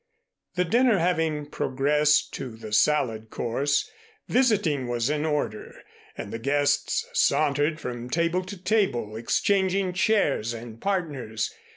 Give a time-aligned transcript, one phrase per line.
[0.55, 3.87] The dinner having progressed to the salad course,
[4.27, 5.75] visiting was in order,
[6.17, 11.53] and the guests sauntered from table to table, exchanging chairs and partners.